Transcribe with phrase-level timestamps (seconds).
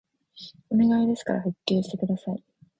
[0.71, 2.43] お願いですから復旧してください